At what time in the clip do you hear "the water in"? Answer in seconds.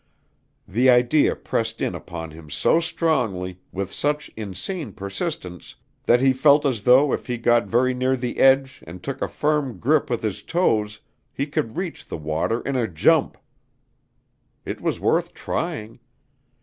12.07-12.75